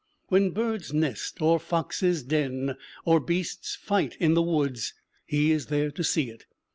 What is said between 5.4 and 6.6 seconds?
is there to see it.